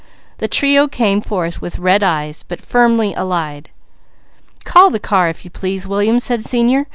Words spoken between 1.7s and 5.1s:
red eyes, but firmly allied. "Call the